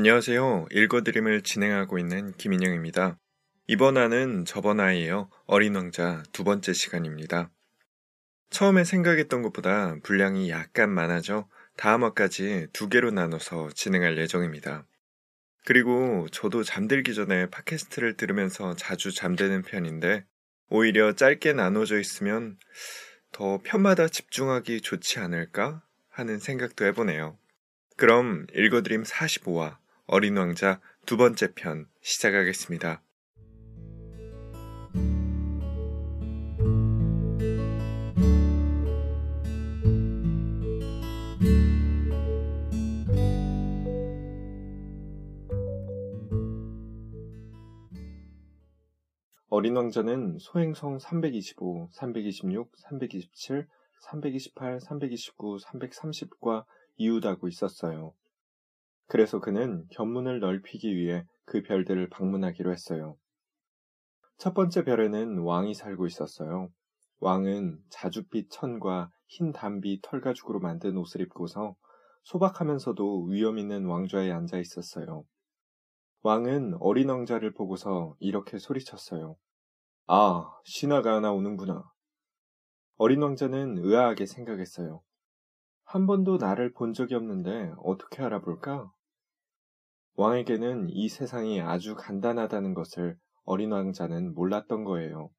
[0.00, 0.68] 안녕하세요.
[0.72, 3.18] 읽어드림을 진행하고 있는 김인영입니다.
[3.66, 5.28] 이번 화는 저번 화이에요.
[5.44, 7.50] 어린 왕자 두 번째 시간입니다.
[8.48, 14.86] 처음에 생각했던 것보다 분량이 약간 많아져 다음 화까지 두 개로 나눠서 진행할 예정입니다.
[15.66, 20.24] 그리고 저도 잠들기 전에 팟캐스트를 들으면서 자주 잠드는 편인데
[20.70, 22.56] 오히려 짧게 나눠져 있으면
[23.32, 27.36] 더 편마다 집중하기 좋지 않을까 하는 생각도 해보네요.
[27.98, 29.79] 그럼 읽어드림 45화
[30.12, 33.00] 어린 왕자 두 번째 편 시작하겠습니다.
[49.48, 53.68] 어린 왕자는 소행성 325, 326, 327,
[54.00, 56.64] 328, 329, 330과
[56.96, 58.12] 이웃하고 있었어요.
[59.10, 63.16] 그래서 그는 견문을 넓히기 위해 그 별들을 방문하기로 했어요.
[64.38, 66.68] 첫 번째 별에는 왕이 살고 있었어요.
[67.18, 71.74] 왕은 자줏빛 천과 흰 담비 털가죽으로 만든 옷을 입고서
[72.22, 75.24] 소박하면서도 위험 있는 왕좌에 앉아 있었어요.
[76.22, 79.34] 왕은 어린 왕자를 보고서 이렇게 소리쳤어요.
[80.06, 81.82] 아, 신하가 하나 오는구나.
[82.96, 85.02] 어린 왕자는 의아하게 생각했어요.
[85.82, 88.92] 한 번도 나를 본 적이 없는데 어떻게 알아볼까?
[90.20, 95.30] 왕에게는 이 세상이 아주 간단하다는 것을 어린 왕자는 몰랐던 거예요.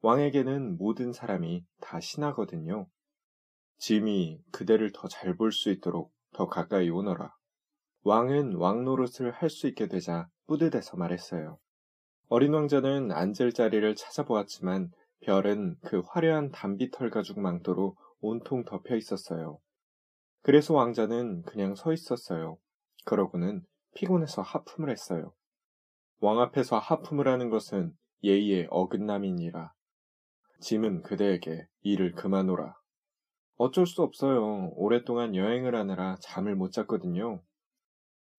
[0.00, 2.88] 왕에게는 모든 사람이 다 신하거든요.
[3.78, 7.32] 짐이 그대를 더 잘 볼 수 있도록 더 가까이 오너라.
[8.02, 11.60] 왕은 왕 노릇을 할 수 있게 되자 뿌듯해서 말했어요.
[12.26, 14.90] 어린 왕자는 앉을 자리를 찾아보았지만
[15.20, 19.60] 별은 그 화려한 담비털 가죽 망토로 온통 덮여 있었어요.
[20.42, 22.58] 그래서 왕자는 그냥 서 있었어요.
[23.04, 23.64] 그러고는
[23.94, 25.32] 피곤해서 하품을 했어요.
[26.20, 29.72] 왕 앞에서 하품을 하는 것은 예의의 어긋남이니라.
[30.60, 32.74] 짐은 그대에게 일을 그만오라.
[33.56, 34.70] 어쩔 수 없어요.
[34.74, 37.42] 오랫동안 여행을 하느라 잠을 못 잤거든요.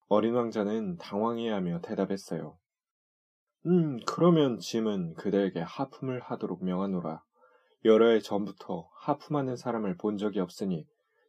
[0.08, 2.58] 어린 왕자는 당황해하며 대답했어요.
[3.68, 7.24] 음, 그러면 짐은 그대에게 하품을 하도록 명하노라.
[7.86, 10.88] 여러 해 전부터 하품하는 사람을 본 적이 없으니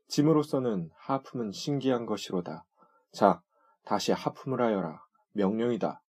[0.09, 2.65] 짐으로서는 하품은 신기한 것이로다.
[3.12, 3.43] 자,
[3.84, 5.03] 다시 하품을 하여라.
[5.32, 6.03] 명령이다.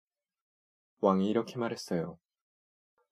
[1.01, 2.17] 왕이 이렇게 말했어요.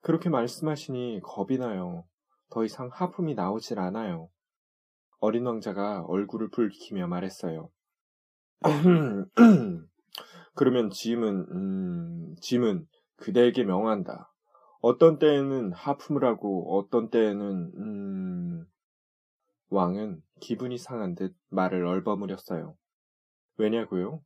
[0.02, 2.06] 그렇게 말씀하시니 겁이 나요.
[2.50, 4.30] 더 이상 하품이 나오질 않아요.
[5.20, 7.70] 어린 왕자가 얼굴을 붉히며 말했어요.
[10.56, 14.32] 그러면 짐은, 음, 짐은 그대에게 명한다.
[14.82, 18.66] 어떤 때에는 하품을 하고 어떤 때에는, 음,
[19.70, 22.76] 왕은 기분이 상한 듯 말을 얼버무렸어요.
[23.58, 24.22] 왜냐고요?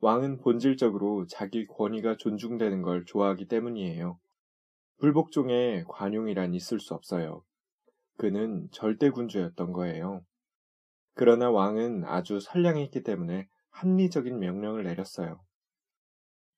[0.00, 4.18] 왕은 본질적으로 자기 권위가 존중되는 걸 좋아하기 때문이에요.
[4.98, 7.42] 불복종에 관용이란 있을 수 없어요.
[8.16, 10.22] 그는 절대 군주였던 거예요.
[11.14, 15.40] 그러나 왕은 아주 선량했기 때문에 합리적인 명령을 내렸어요.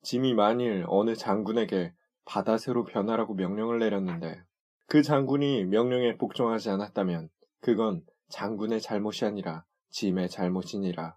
[0.02, 1.92] 짐이 만일 어느 장군에게
[2.24, 4.42] 바다새로 변하라고 명령을 내렸는데
[4.86, 7.28] 그 장군이 명령에 복종하지 않았다면
[7.60, 11.16] 그건 장군의 잘못이 아니라 짐의 잘못이니라.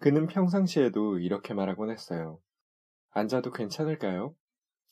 [0.00, 2.38] 그는 평상시에도 이렇게 말하곤 했어요.
[3.10, 4.34] 앉아도 괜찮을까요?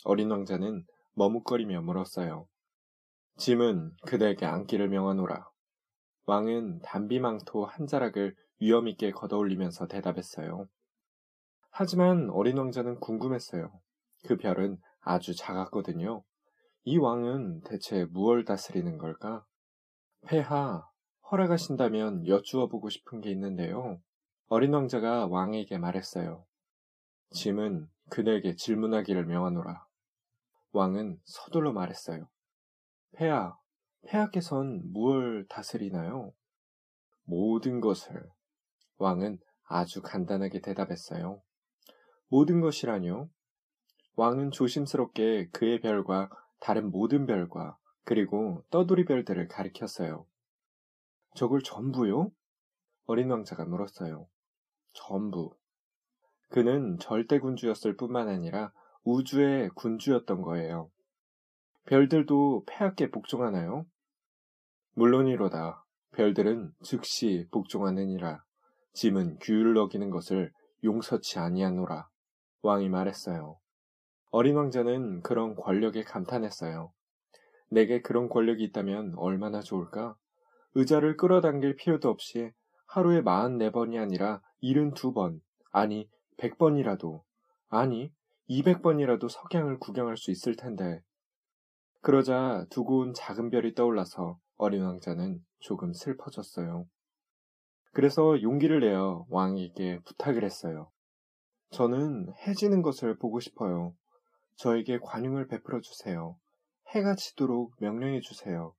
[0.05, 2.49] 어린 왕자는 머뭇거리며 물었어요.
[3.37, 5.49] 짐은 그대에게 앉기를 명하노라.
[6.27, 10.67] 왕은 담비망토 한 자락을 위험있게 걷어올리면서 대답했어요.
[11.71, 13.71] 하지만 어린 왕자는 궁금했어요.
[14.27, 16.25] 그 별은 아주 작았거든요.
[16.83, 19.45] 이 왕은 대체 무얼 다스리는 걸까?
[20.27, 20.83] 폐하,
[21.31, 24.01] 허락하신다면 여쭈어 보고 싶은 게 있는데요.
[24.49, 26.45] 어린 왕자가 왕에게 말했어요.
[27.31, 29.85] 짐은 그대에게 질문하기를 명하노라.
[30.71, 32.29] 왕은 서둘러 말했어요.
[33.17, 33.57] 폐하,
[34.07, 36.33] 폐하께선 무얼 다스리나요?
[37.25, 38.31] 모든 것을.
[38.99, 41.43] 왕은 아주 간단하게 대답했어요.
[42.29, 43.29] 모든 것이라뇨?
[44.15, 50.25] 왕은 조심스럽게 그의 별과 다른 모든 별과 그리고 떠돌이 별들을 가리켰어요.
[51.35, 52.31] 저걸 전부요?
[53.07, 54.29] 어린 왕자가 물었어요.
[54.97, 55.55] 전부.
[56.49, 58.73] 그는 절대 군주였을 뿐만 아니라
[59.05, 60.91] 우주의 군주였던 거예요.
[61.85, 63.87] 별들도 폐하께 복종하나요?
[64.95, 65.85] 물론이로다.
[66.13, 68.43] 별들은 즉시 복종하느니라.
[68.95, 70.53] 짐은 규율 어기는 것을
[70.83, 72.09] 용서치 아니하노라.
[72.63, 73.59] 왕이 말했어요.
[74.31, 76.93] 어린 왕자는 그런 권력에 감탄했어요.
[77.71, 80.17] 내게 그런 권력이 있다면 얼마나 좋을까?
[80.75, 82.51] 의자를 끌어당길 필요도 없이
[82.87, 86.09] 하루에 44번이 아니라 72번, 아니
[86.39, 87.23] 100번이라도,
[87.69, 88.13] 아니
[88.49, 91.03] 200번이라도 석양을 구경할 수 있을 텐데.
[92.01, 96.87] 그러자 두고 온 작은 별이 떠올라서 어린 왕자는 조금 슬퍼졌어요.
[97.93, 100.91] 그래서 용기를 내어 왕에게 부탁을 했어요.
[101.71, 103.95] 저는 해지는 것을 보고 싶어요.
[104.57, 106.37] 저에게 관용을 베풀어 주세요.
[106.95, 108.75] 해가 지도록 명령해 주세요.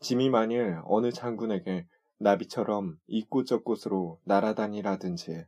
[0.00, 1.86] 짐이 만일 어느 장군에게
[2.22, 5.44] 나비처럼 이곳저곳으로 날아다니라든지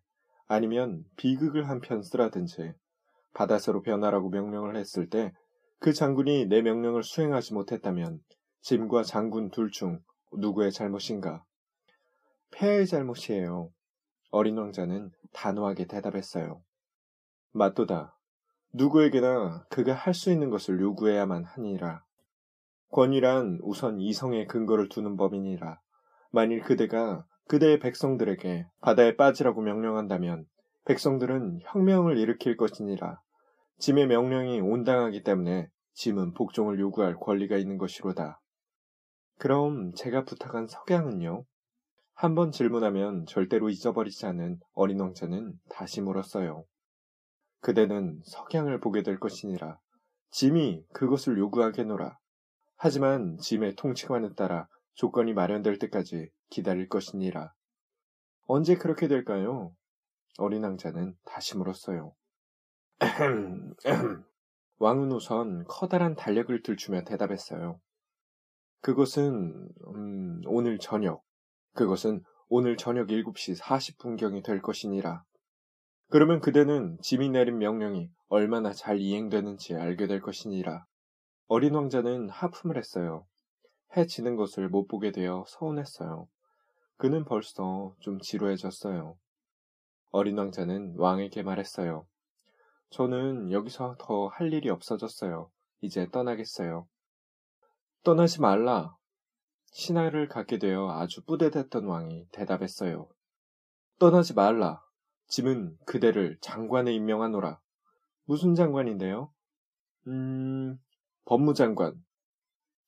[0.46, 2.72] 아니면 비극을 한 편 쓰라든지
[3.34, 5.32] 바다새로 변하라고 명령을 했을 때
[5.80, 8.20] 그 장군이 내 명령을 수행하지 못했다면
[8.62, 10.00] 짐과 장군 둘 중
[10.32, 11.44] 누구의 잘못인가?
[12.52, 13.70] 폐하의 잘못이에요.
[14.30, 16.62] 어린 왕자는 단호하게 대답했어요.
[17.52, 18.18] 맞도다.
[18.72, 22.02] 누구에게나 그가 할 수 있는 것을 요구해야만 하니라.
[22.90, 25.80] 권위란 우선 이성의 근거를 두는 법이니라.
[26.34, 30.46] 만일 그대가 그대의 백성들에게 바다에 빠지라고 명령한다면
[30.84, 33.20] 백성들은 혁명을 일으킬 것이니라.
[33.78, 38.40] 짐의 명령이 온당하기 때문에 짐은 복종을 요구할 권리가 있는 것이로다.
[39.38, 41.44] 그럼 제가 부탁한 석양은요?
[42.14, 46.64] 한번 질문하면 절대로 잊어버리지 않은 어린 왕자는 다시 물었어요.
[47.60, 49.78] 그대는 석양을 보게 될 것이니라.
[50.30, 52.18] 짐이 그것을 요구하게노라.
[52.76, 57.52] 하지만 짐의 통치관에 따라 조건이 마련될 때까지 기다릴 것이니라.
[58.46, 59.74] 언제 그렇게 될까요?
[60.38, 62.14] 어린 왕자는 다시 물었어요.
[64.78, 67.80] 왕은 우선 커다란 달력을 들추며 대답했어요.
[68.80, 71.22] 그것은 음, 오늘 저녁,
[71.74, 75.24] 그것은 오늘 저녁 7시 40분경이 될 것이니라.
[76.10, 80.84] 그러면 그대는 짐이 내린 명령이 얼마나 잘 이행되는지 알게 될 것이니라.
[81.46, 83.26] 어린 왕자는 하품을 했어요.
[83.96, 86.28] 해 지는 것을 못 보게 되어 서운했어요.
[86.96, 89.16] 그는 벌써 좀 지루해졌어요.
[90.10, 92.06] 어린 왕자는 왕에게 말했어요.
[92.90, 95.50] 저는 여기서 더 할 일이 없어졌어요.
[95.80, 96.86] 이제 떠나겠어요.
[98.04, 98.94] 떠나지 말라.
[99.72, 103.08] 신하를 갖게 되어 아주 뿌듯했던 왕이 대답했어요.
[103.98, 104.80] 떠나지 말라.
[105.28, 107.58] 짐은 그대를 장관에 임명하노라.
[108.26, 109.32] 무슨 장관인데요?
[110.06, 110.78] 음,
[111.24, 112.03] 법무장관.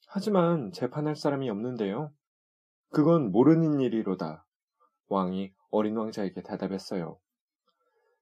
[0.06, 2.12] 하지만 재판할 사람이 없는데요.
[2.90, 4.46] 그건 모르는 일이로다.
[5.08, 7.18] 왕이 어린 왕자에게 대답했어요.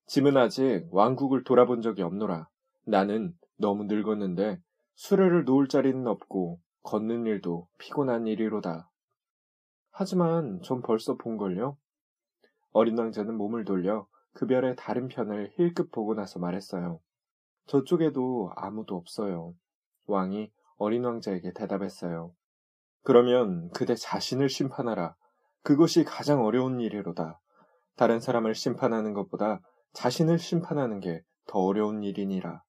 [0.06, 2.48] 짐은 아직 왕국을 돌아본 적이 없노라.
[2.86, 4.60] 나는 너무 늙었는데
[4.94, 8.90] 수레를 놓을 자리는 없고 걷는 일도 피곤한 일이로다.
[9.90, 11.76] 하지만 전 벌써 본걸요?
[12.72, 17.00] 어린 왕자는 몸을 돌려 그 별의 다른 편을 힐끗 보고 나서 말했어요.
[17.66, 19.54] 저쪽에도 아무도 없어요.
[20.06, 22.32] 왕이 어린 왕자에게 대답했어요.
[23.02, 25.14] 그러면 그대 자신을 심판하라.
[25.62, 27.40] 그것이 가장 어려운 일이로다.
[27.96, 29.60] 다른 사람을 심판하는 것보다
[29.92, 32.62] 자신을 심판하는 게 더 어려운 일이니라.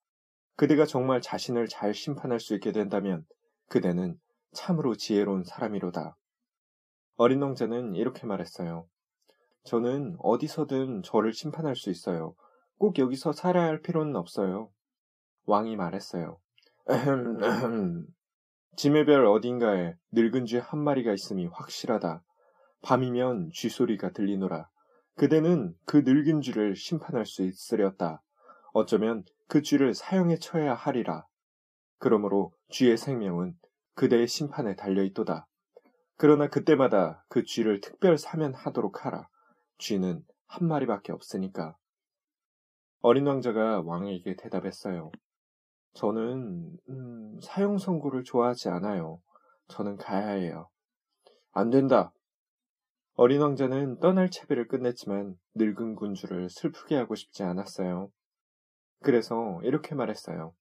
[0.55, 3.25] 그대가 정말 자신을 잘 심판할 수 있게 된다면
[3.67, 4.19] 그대는
[4.53, 6.15] 참으로 지혜로운 사람이로다.
[7.17, 8.87] 어린 왕자는 이렇게 말했어요.
[9.63, 12.35] 저는 어디서든 저를 심판할 수 있어요.
[12.77, 14.71] 꼭 여기서 살아야 할 필요는 없어요.
[15.45, 16.39] 왕이 말했어요.
[18.75, 22.23] 짐의 별 어딘가에 늙은 쥐 한 마리가 있음이 확실하다.
[22.83, 24.69] 밤이면 쥐 소리가 들리노라.
[25.15, 28.21] 그대는 그 늙은 쥐를 심판할 수 있으렸다.
[28.73, 31.25] 어쩌면 그 쥐를 사형에 처해야 하리라.
[31.97, 33.55] 그러므로 쥐의 생명은
[33.95, 35.47] 그대의 심판에 달려있도다.
[36.17, 39.27] 그러나 그때마다 그 쥐를 특별 사면하도록 하라.
[39.79, 41.77] 쥐는 한 마리밖에 없으니까.
[43.01, 45.11] 어린 왕자가 왕에게 대답했어요.
[45.95, 49.19] 저는 음, 사형 선고를 좋아하지 않아요.
[49.69, 50.69] 저는 가야 해요.
[51.51, 52.11] 안 된다.
[53.15, 58.09] 어린 왕자는 떠날 채비를 끝냈지만 늙은 군주를 슬프게 하고 싶지 않았어요.
[59.01, 60.53] 그래서 이렇게 말했어요.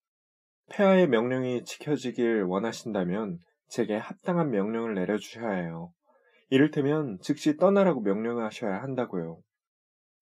[0.71, 3.39] 폐하의 명령이 지켜지길 원하신다면
[3.69, 5.93] 제게 합당한 명령을 내려주셔야 해요.
[6.49, 9.41] 이를테면 즉시 떠나라고 명령하셔야 한다고요.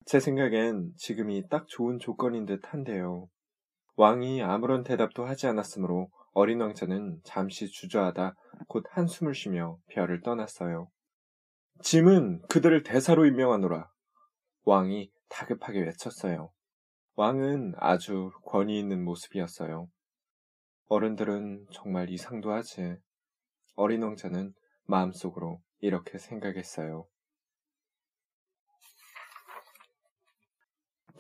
[0.07, 3.29] 제 생각엔 지금이 딱 좋은 조건인 듯 한데요.
[3.97, 8.35] 왕이 아무런 대답도 하지 않았으므로 어린 왕자는 잠시 주저하다
[8.69, 10.89] 곧 한숨을 쉬며 별을 떠났어요.
[11.83, 13.91] 짐은 그들을 대사로 임명하노라.
[14.65, 16.51] 왕이 다급하게 외쳤어요.
[17.17, 19.89] 왕은 아주 권위 있는 모습이었어요.
[20.87, 22.97] 어른들은 정말 이상도 하지.
[23.75, 24.53] 어린 왕자는
[24.85, 27.07] 마음속으로 이렇게 생각했어요.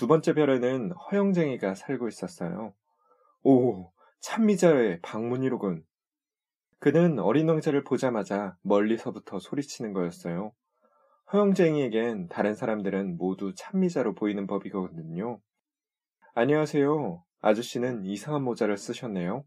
[0.03, 2.75] 두 번째 별에는 허영쟁이가 살고 있었어요.
[3.45, 5.85] 오, 참미자의 방문이로군.
[6.81, 10.51] 그는 어린 왕자를 보자마자 멀리서부터 소리치는 거였어요.
[11.33, 15.41] 허영쟁이에겐 다른 사람들은 모두 참미자로 보이는 법이거든요.
[16.35, 17.23] 안녕하세요.
[17.41, 19.45] 아저씨는 이상한 모자를 쓰셨네요.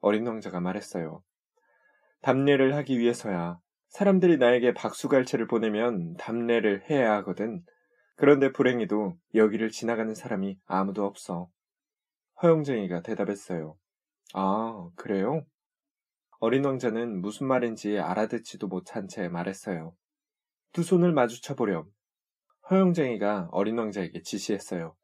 [0.00, 1.22] 어린 왕자가 말했어요.
[2.20, 3.60] 답례를 하기 위해서야.
[3.90, 7.62] 사람들이 나에게 박수갈채를 보내면 답례를 해야 하거든.
[8.16, 11.48] 그런데 불행히도 여기를 지나가는 사람이 아무도 없어.
[12.42, 13.76] 허영쟁이가 대답했어요.
[14.34, 15.44] 아, 그래요?
[16.40, 19.94] 어린 왕자는 무슨 말인지 알아듣지도 못한 채 말했어요.
[20.72, 21.90] 두 손을 마주쳐 보렴.
[22.70, 24.96] 허영쟁이가 어린 왕자에게 지시했어요.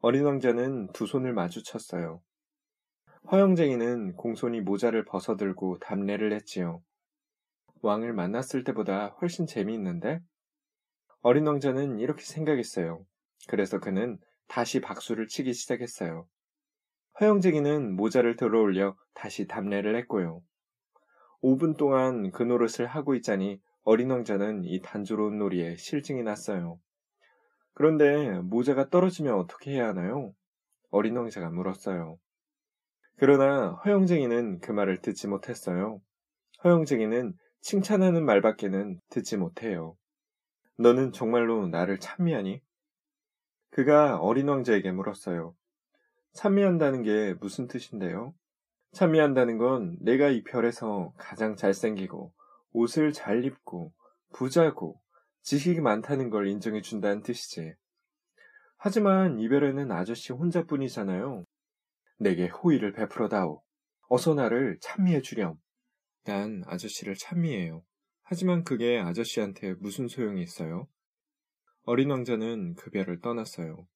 [0.00, 2.22] 어린 왕자는 두 손을 마주쳤어요.
[3.30, 6.82] 허영쟁이는 공손히 모자를 벗어들고 답례를 했지요.
[7.82, 10.20] 왕을 만났을 때보다 훨씬 재미있는데?
[11.20, 13.04] 어린 왕자는 이렇게 생각했어요.
[13.48, 16.26] 그래서 그는 다시 박수를 치기 시작했어요.
[17.20, 20.40] 허영쟁이는 모자를 들어올려 다시 답례를 했고요.
[21.42, 26.78] 5분 동안 그 노릇을 하고 있자니 어린 왕자는 이 단조로운 놀이에 실증이 났어요.
[27.74, 30.32] 그런데 모자가 떨어지면 어떻게 해야 하나요?
[30.90, 32.18] 어린 왕자가 물었어요.
[33.16, 36.00] 그러나 허영쟁이는 그 말을 듣지 못했어요.
[36.64, 39.96] 허영쟁이는 칭찬하는 말밖에는 듣지 못해요.
[40.80, 42.62] 너는 정말로 나를 찬미하니?
[43.70, 45.56] 그가 어린 왕자에게 물었어요.
[46.34, 48.32] 찬미한다는 게 무슨 뜻인데요?
[48.92, 52.32] 찬미한다는 건 내가 이 별에서 가장 잘생기고
[52.72, 53.92] 옷을 잘 입고
[54.32, 55.00] 부자고
[55.42, 57.74] 지식이 많다는 걸 인정해 준다는 뜻이지.
[58.76, 61.44] 하지만 이 별에는 아저씨 혼자뿐이잖아요.
[62.20, 63.62] 내게 호의를 베풀어다오.
[64.08, 65.56] 어서 나를 찬미해 주렴.
[66.22, 67.82] 난 아저씨를 찬미해요.
[68.30, 70.86] 하지만 그게 아저씨한테 무슨 소용이 있어요?
[71.84, 73.88] 어린 왕자는 그 별을 떠났어요.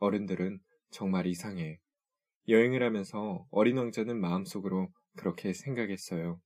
[0.00, 0.58] 어른들은
[0.90, 1.78] 정말 이상해.
[2.48, 6.40] 여행을 하면서 어린 왕자는 마음속으로 그렇게 생각했어요.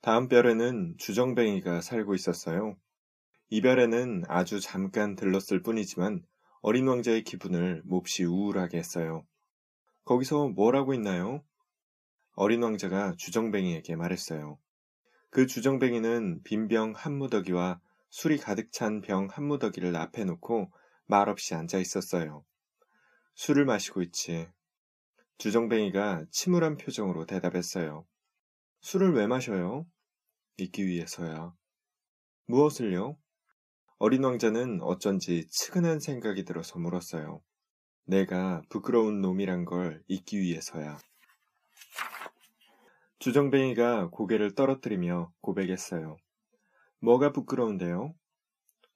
[0.00, 2.76] 다음 별에는 주정뱅이가 살고 있었어요.
[3.50, 6.20] 이 별에는 아주 잠깐 들렀을 뿐이지만
[6.62, 9.24] 어린 왕자의 기분을 몹시 우울하게 했어요.
[10.04, 11.44] 거기서 뭘 하고 있나요?
[12.32, 14.58] 어린 왕자가 주정뱅이에게 말했어요.
[15.30, 17.80] 그 주정뱅이는 빈 병 한 무더기와
[18.10, 20.72] 술이 가득 찬 병 한 무더기를 앞에 놓고
[21.06, 22.44] 말없이 앉아 있었어요.
[23.34, 24.48] 술을 마시고 있지.
[25.38, 28.06] 주정뱅이가 침울한 표정으로 대답했어요.
[28.80, 29.86] 술을 왜 마셔요?
[30.56, 31.54] 잊기 위해서야.
[32.46, 33.18] 무엇을요?
[33.98, 37.42] 어린 왕자는 어쩐지 측은한 생각이 들어서 물었어요.
[38.04, 40.96] 내가 부끄러운 놈이란 걸 잊기 위해서야.
[43.18, 46.18] 주정뱅이가 고개를 떨어뜨리며 고백했어요.
[47.00, 48.14] 뭐가 부끄러운데요?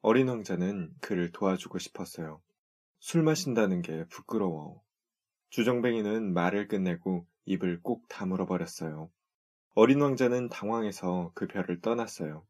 [0.03, 2.41] 어린 왕자는 그를 도와주고 싶었어요.
[2.99, 4.83] 술 마신다는 게 부끄러워.
[5.49, 9.11] 주정뱅이는 말을 끝내고 입을 꼭 다물어 버렸어요.
[9.75, 12.47] 어린 왕자는 당황해서 그 별을 떠났어요.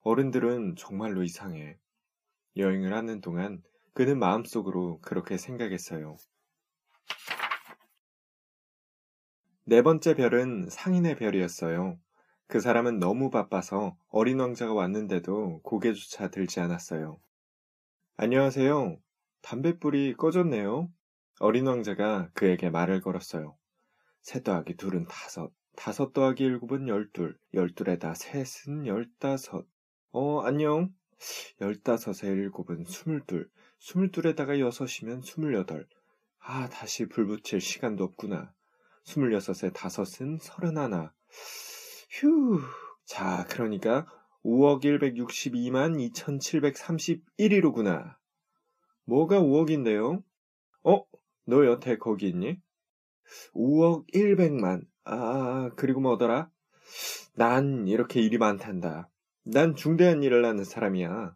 [0.00, 1.78] 어른들은 정말로 이상해.
[2.56, 3.62] 여행을 하는 동안
[3.94, 6.16] 그는 마음속으로 그렇게 생각했어요.
[9.64, 11.96] 네 번째 별은 상인의 별이었어요.
[12.48, 17.20] 그 사람은 너무 바빠서 어린 왕자가 왔는데도 고개조차 들지 않았어요.
[18.16, 18.98] 안녕하세요.
[19.42, 20.90] 담뱃불이 꺼졌네요.
[21.38, 23.56] 어린 왕자가 그에게 말을 걸었어요.
[24.20, 29.64] 세 더하기 둘은 다섯, 다섯 더하기 일곱은 열둘, 열둘에다 셋은 열다섯.
[30.10, 30.92] 어, 안녕.
[31.60, 35.86] 열다섯에 일곱은 스물둘, 스물둘에다가 여섯이면 스물여덟.
[36.40, 38.52] 아, 다시 불 붙일 시간도 없구나.
[39.04, 41.12] 스물여섯에 다섯은 서른하나.
[42.10, 42.60] 휴.
[43.04, 44.06] 자, 그러니까
[44.44, 46.10] 5억 162만
[47.38, 48.16] 2731이로구나.
[49.04, 50.22] 뭐가 5억인데요?
[50.84, 51.04] 어?
[51.44, 52.60] 너 여태 거기 있니?
[53.54, 54.82] 5억 100만.
[55.04, 56.50] 아, 그리고 뭐더라?
[57.34, 59.08] 난 이렇게 일이 많단다.
[59.44, 61.34] 난 중대한 일을 하는 사람이야.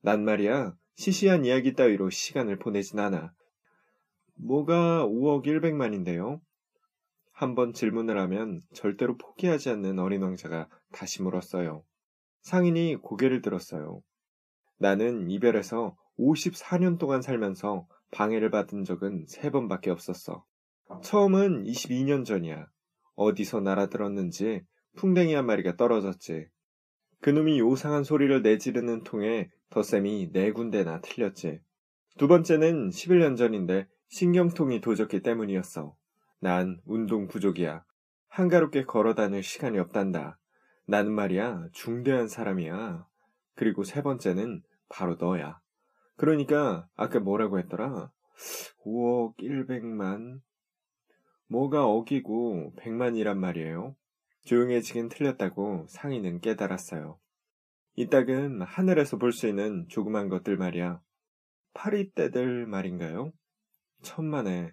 [0.00, 3.34] 난 말이야, 시시한 이야기 따위로 시간을 보내진 않아.
[4.34, 6.40] 뭐가 5억 100만인데요?
[7.42, 11.84] 한번 질문을 하면 절대로 포기하지 않는 어린 왕자가 다시 물었어요.
[12.42, 14.00] 상인이 고개를 들었어요.
[14.78, 20.44] 나는 이별해서 54년 동안 살면서 방해를 받은 적은 3번밖에 없었어.
[21.02, 22.66] 처음은 22년 전이야.
[23.16, 24.62] 어디서 날아들었는지
[24.96, 26.46] 풍뎅이 한 마리가 떨어졌지.
[27.22, 31.60] 그놈이 요상한 소리를 내지르는 통에 덧셈이 네 군데나 틀렸지.
[32.18, 35.96] 두 번째는 11년 전인데 신경통이 도졌기 때문이었어.
[36.42, 37.84] 난 운동 부족이야.
[38.26, 40.40] 한가롭게 걸어 다닐 시간이 없단다.
[40.86, 43.06] 나는 말이야, 중대한 사람이야.
[43.54, 45.60] 그리고 세 번째는 바로 너야.
[46.16, 48.10] 그러니까, 아까 뭐라고 했더라?
[48.84, 50.40] 5억 1백만.
[51.46, 53.94] 뭐가 억이고 100만이란 말이에요.
[54.44, 57.20] 조용해지긴 틀렸다고 상인은 깨달았어요.
[57.94, 61.00] 이따금 하늘에서 볼 수 있는 조그만 것들 말이야.
[61.74, 63.32] 파리떼들 말인가요?
[64.02, 64.72] 천만에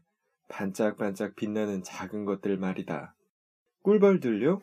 [0.50, 3.16] 반짝반짝 빛나는 작은 것들 말이다.
[3.84, 4.62] 꿀벌들요?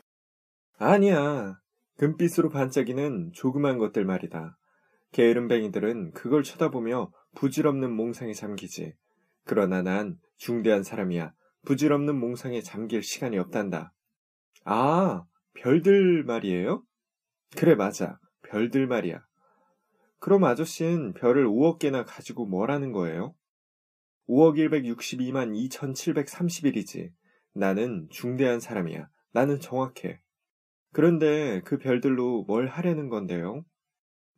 [0.78, 1.58] 아니야.
[1.96, 4.58] 금빛으로 반짝이는 조그만 것들 말이다.
[5.12, 8.92] 게으름뱅이들은 그걸 쳐다보며 부질없는 몽상에 잠기지.
[9.44, 11.32] 그러나 난 중대한 사람이야.
[11.64, 13.92] 부질없는 몽상에 잠길 시간이 없단다.
[14.64, 15.24] 아,
[15.54, 16.82] 별들 말이에요?
[17.56, 18.18] 그래, 맞아.
[18.42, 19.24] 별들 말이야.
[20.18, 23.34] 그럼 아저씨는 별을 5억 개나 가지고 뭐라는 거예요?
[24.28, 27.12] 5억 162만 2731이지.
[27.52, 29.08] 나는 중대한 사람이야.
[29.32, 30.20] 나는 정확해.
[30.92, 33.64] 그런데 그 별들로 뭘 하려는 건데요?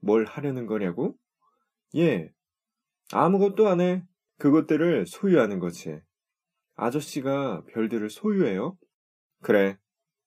[0.00, 1.16] 뭘 하려는 거냐고?
[1.96, 2.32] 예.
[3.12, 4.04] 아무것도 안 해.
[4.38, 6.00] 그것들을 소유하는 거지.
[6.76, 8.78] 아저씨가 별들을 소유해요?
[9.40, 9.78] 그래.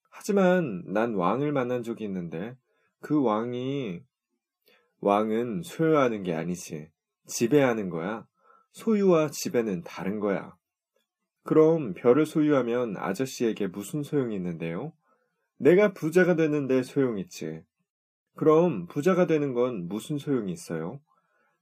[0.10, 2.56] 하지만 난 왕을 만난 적이 있는데
[3.00, 4.02] 그 왕이
[5.00, 6.90] 왕은 소유하는 게 아니지.
[7.28, 8.26] 지배하는 거야.
[8.72, 10.56] 소유와 지배는 다른 거야.
[11.44, 14.94] 그럼 별을 소유하면 아저씨에게 무슨 소용이 있는데요?
[15.58, 17.64] 내가 부자가 되는데 소용있지.
[18.36, 21.00] 그럼 부자가 되는 건 무슨 소용이 있어요?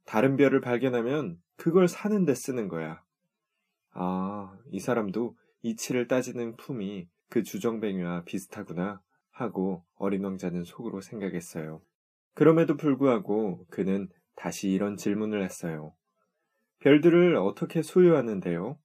[0.06, 3.04] 다른 별을 발견하면 그걸 사는데 쓰는 거야.
[3.92, 11.82] 아, 이 사람도 이치를 따지는 품이 그 주정뱅이와 비슷하구나 하고 어린 왕자는 속으로 생각했어요.
[12.34, 15.94] 그럼에도 불구하고 그는 다시 이런 질문을 했어요.
[16.80, 18.78] 별들을 어떻게 소유하는데요?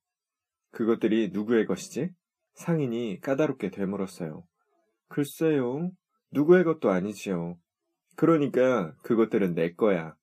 [0.72, 2.11] 그것들이 누구의 것이지?
[2.54, 4.44] 상인이 까다롭게 되물었어요.
[5.09, 5.90] 글쎄요.
[6.33, 7.57] 누구의 것도 아니지요.
[8.16, 10.16] 그러니까 그것들은 내 거야.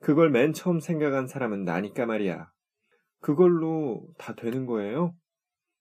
[0.00, 2.50] 그걸 맨 처음 생각한 사람은 나니까 말이야.
[3.20, 5.14] 그걸로 다 되는 거예요?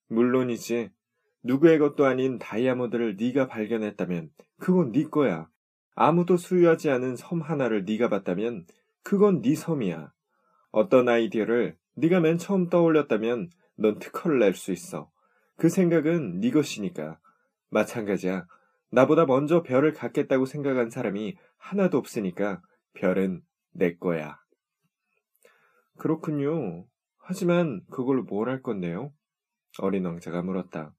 [0.09, 0.91] 물론이지.
[1.43, 5.47] 누구의 것도 아닌 다이아몬드를 네가 발견했다면 그건 네 거야.
[5.95, 8.65] 아무도 수유하지 않은 섬 하나를 네가 봤다면
[9.03, 10.11] 그건 네 섬이야.
[10.77, 15.09] 어떤 아이디어를 네가 맨 처음 떠올렸다면 넌 특허를 낼 수 있어.
[15.55, 17.17] 그 생각은 네 것이니까.
[17.71, 18.45] 마찬가지야.
[18.91, 22.61] 나보다 먼저 별을 갖겠다고 생각한 사람이 하나도 없으니까
[22.93, 24.37] 별은 내 거야.
[25.97, 26.85] 그렇군요.
[27.17, 29.11] 하지만 그걸로 뭘 할 건데요?
[29.79, 30.93] 어린 왕자가 물었다.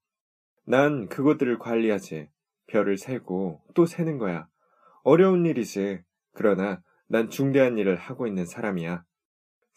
[0.65, 2.29] 난 그것들을 관리하지.
[2.67, 4.49] 별을 세고 또 세는 거야.
[5.05, 6.03] 어려운 일이지.
[6.35, 9.05] 그러나 난 중대한 일을 하고 있는 사람이야.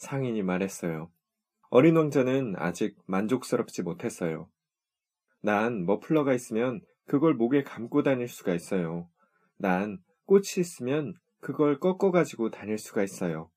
[0.01, 1.11] 상인이 말했어요.
[1.69, 4.49] 어린 왕자는 아직 만족스럽지 못했어요.
[5.41, 9.07] 난 머플러가 있으면 그걸 목에 감고 다닐 수가 있어요.
[9.57, 13.51] 난 꽃이 있으면 그걸 꺾어 가지고 다닐 수가 있어요.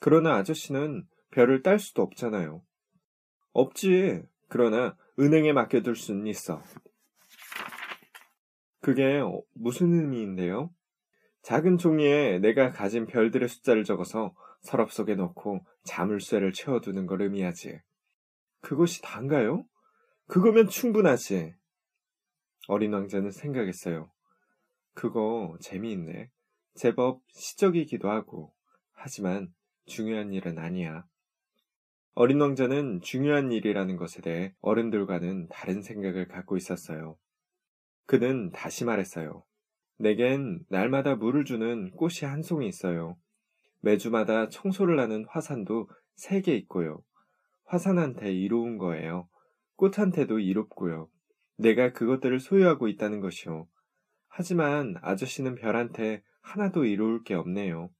[0.00, 2.62] 그러나 아저씨는 별을 딸 수도 없잖아요.
[3.52, 4.22] 없지.
[4.48, 6.60] 그러나 은행에 맡겨둘 수는 있어.
[8.80, 9.20] 그게
[9.54, 10.70] 무슨 의미인데요?
[11.42, 17.78] 작은 종이에 내가 가진 별들의 숫자를 적어서 서랍 속에 넣고 자물쇠를 채워두는 걸 의미하지.
[18.60, 19.64] 그것이 단가요?
[20.26, 21.54] 그거면 충분하지.
[22.68, 24.10] 어린 왕자는 생각했어요.
[24.94, 26.30] 그거 재미있네.
[26.74, 28.54] 제법 시적이기도 하고.
[28.92, 29.52] 하지만
[29.84, 31.04] 중요한 일은 아니야.
[32.14, 37.18] 어린 왕자는 중요한 일이라는 것에 대해 어른들과는 다른 생각을 갖고 있었어요.
[38.06, 39.44] 그는 다시 말했어요.
[39.98, 43.18] 내겐 날마다 물을 주는 꽃이 한 송이 있어요.
[43.84, 47.02] 매주마다 청소를 하는 화산도 세개 있고요.
[47.66, 49.28] 화산한테 이로운 거예요.
[49.76, 51.08] 꽃한테도 이롭고요.
[51.58, 53.68] 내가 그것들을 소유하고 있다는 것이요.
[54.28, 57.90] 하지만 아저씨는 별한테 하나도 이로울 게 없네요.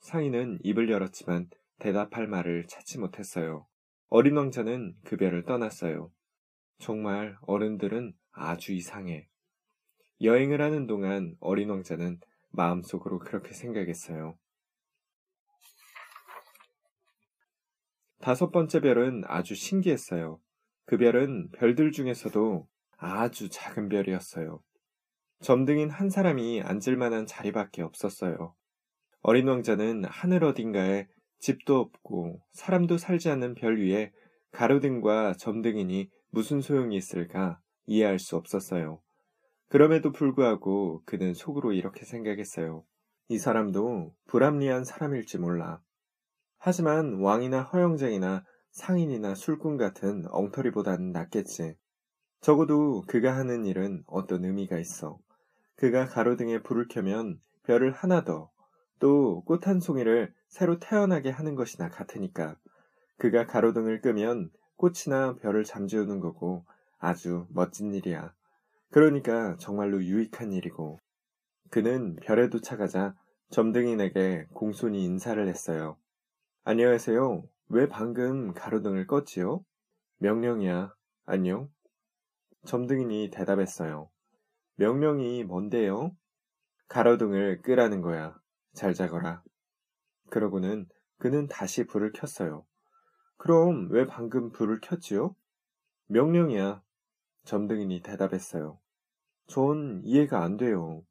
[0.00, 3.66] 상인은 입을 열었지만 대답할 말을 찾지 못했어요.
[4.08, 6.10] 어린 왕자는 그 별을 떠났어요.
[6.78, 9.28] 정말 어른들은 아주 이상해.
[10.20, 14.36] 여행을 하는 동안 어린 왕자는 마음속으로 그렇게 생각했어요.
[18.24, 20.40] 다섯 번째 별은 아주 신기했어요.
[20.86, 24.62] 그 별은 별들 중에서도 아주 작은 별이었어요.
[25.42, 28.54] 점등인 한 사람이 앉을 만한 자리밖에 없었어요.
[29.20, 31.06] 어린 왕자는 하늘 어딘가에
[31.38, 34.10] 집도 없고 사람도 살지 않는 별 위에
[34.52, 39.02] 가로등과 점등이니 무슨 소용이 있을까 이해할 수 없었어요.
[39.68, 42.86] 그럼에도 불구하고 그는 속으로 이렇게 생각했어요.
[43.28, 45.82] 이 사람도 불합리한 사람일지 몰라.
[46.66, 51.76] 하지만 왕이나 허영쟁이나 상인이나 술꾼 같은 엉터리보다는 낫겠지.
[52.40, 55.18] 적어도 그가 하는 일은 어떤 의미가 있어.
[55.76, 58.50] 그가 가로등에 불을 켜면 별을 하나 더,
[58.98, 62.56] 또 꽃 한 송이를 새로 태어나게 하는 것이나 같으니까.
[63.18, 66.64] 그가 가로등을 끄면 꽃이나 별을 잠재우는 거고
[66.98, 68.32] 아주 멋진 일이야.
[68.90, 70.98] 그러니까 정말로 유익한 일이고.
[71.68, 73.14] 그는 별에 도착하자
[73.50, 75.98] 점등인에게 공손히 인사를 했어요.
[76.66, 77.46] 안녕하세요.
[77.68, 79.62] 왜 방금 가로등을 껐지요?
[80.16, 80.94] 명령이야.
[81.26, 81.68] 안녕.
[82.64, 84.08] 점등인이 대답했어요.
[84.76, 86.16] 명령이 뭔데요?
[86.88, 88.34] 가로등을 끄라는 거야.
[88.72, 89.42] 잘 자거라.
[90.30, 92.64] 그러고는 그는 다시 불을 켰어요.
[93.36, 95.36] 그럼 왜 방금 불을 켰지요?
[96.06, 96.82] 명령이야.
[97.44, 98.80] 점등인이 대답했어요.
[99.48, 101.02] 전 이해가 안 돼요.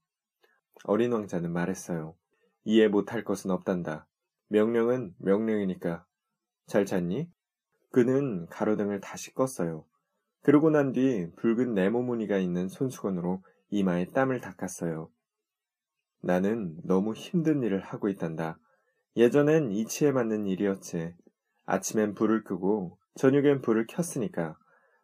[0.86, 2.16] 어린 왕자는 말했어요.
[2.64, 4.08] 이해 못할 것은 없단다.
[4.50, 6.06] 명령은 명령이니까.
[6.68, 7.30] 잘 잤니?
[7.92, 9.86] 그는 가로등을 다시 껐어요.
[10.42, 15.10] 그러고 난 뒤 붉은 네모 무늬가 있는 손수건으로 이마에 땀을 닦았어요.
[16.22, 18.58] 나는 너무 힘든 일을 하고 있단다.
[19.16, 21.14] 예전엔 이치에 맞는 일이었지.
[21.66, 24.58] 아침엔 불을 끄고 저녁엔 불을 켰으니까.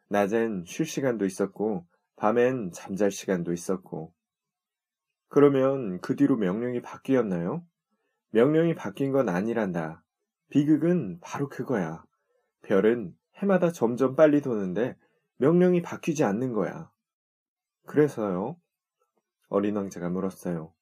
[0.10, 4.14] 낮엔 쉴 시간도 있었고 밤엔 잠잘 시간도 있었고.
[5.30, 7.64] 그러면 그 뒤로 명령이 바뀌었나요?
[8.32, 10.04] 명령이 바뀐 건 아니란다.
[10.50, 12.04] 비극은 바로 그거야.
[12.62, 14.96] 별은 해마다 점점 빨리 도는데
[15.38, 16.92] 명령이 바뀌지 않는 거야.
[17.86, 18.58] 그래서요?
[19.48, 20.74] 어린 왕자가 물었어요.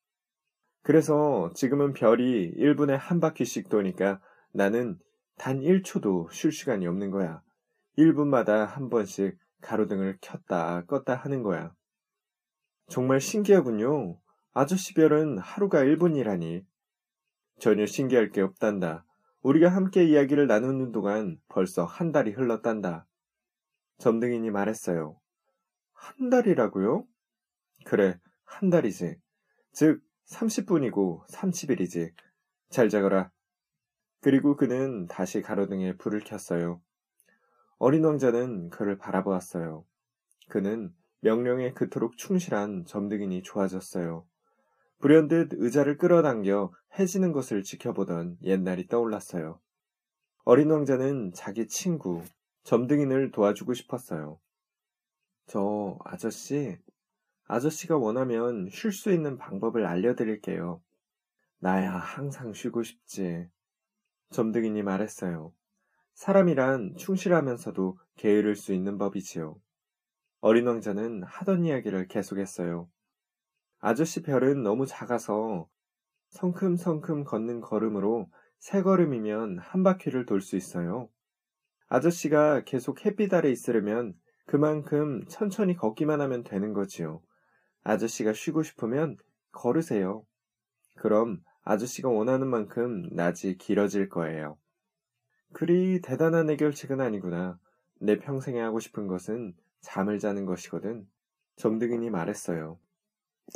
[0.83, 4.21] 그래서 지금은 별이 1분에 한 바퀴씩 도니까
[4.53, 4.97] 나는
[5.37, 7.41] 단 1초도 쉴 시간이 없는 거야.
[7.97, 11.73] 1분마다 한 번씩 가로등을 켰다 껐다 하는 거야.
[12.87, 14.19] 정말 신기하군요.
[14.53, 16.63] 아저씨 별은 하루가 1분이라니.
[17.59, 19.05] 전혀 신기할 게 없단다.
[19.41, 23.07] 우리가 함께 이야기를 나누는 동안 벌써 한 달이 흘렀단다.
[23.97, 25.19] 점등인이 말했어요.
[25.93, 27.05] 한 달이라고요?
[27.85, 29.15] 그래, 한 달이지.
[29.71, 32.13] 즉, 30분이고 30일이지.
[32.69, 33.31] 잘 자거라.
[34.21, 36.81] 그리고 그는 다시 가로등에 불을 켰어요.
[37.79, 39.85] 어린 왕자는 그를 바라보았어요.
[40.49, 44.27] 그는 명령에 그토록 충실한 점등인이 좋아졌어요.
[44.99, 49.59] 불현듯 의자를 끌어당겨 해지는 것을 지켜보던 옛날이 떠올랐어요.
[50.43, 52.23] 어린 왕자는 자기 친구,
[52.63, 54.39] 점등인을 도와주고 싶었어요.
[55.45, 56.77] 저 아저씨,
[57.45, 60.81] 아저씨가 원하면 쉴 수 있는 방법을 알려드릴게요.
[61.59, 63.47] 나야 항상 쉬고 싶지.
[64.31, 65.53] 점등인이 말했어요.
[66.13, 69.55] 사람이란 충실하면서도 게으를 수 있는 법이지요.
[70.41, 72.89] 어린 왕자는 하던 이야기를 계속했어요.
[73.79, 75.67] 아저씨 별은 너무 작아서
[76.29, 81.09] 성큼성큼 걷는 걸음으로 세 걸음이면 한 바퀴를 돌 수 있어요.
[81.87, 84.13] 아저씨가 계속 햇빛 아래 있으려면
[84.45, 87.21] 그만큼 천천히 걷기만 하면 되는 거지요.
[87.83, 89.17] 아저씨가 쉬고 싶으면
[89.51, 90.25] 걸으세요.
[90.95, 94.57] 그럼 아저씨가 원하는 만큼 낮이 길어질 거예요.
[95.53, 97.59] 그리 대단한 해결책은 아니구나.
[97.99, 101.07] 내 평생에 하고 싶은 것은 잠을 자는 것이거든.
[101.55, 102.79] 점등인이 말했어요.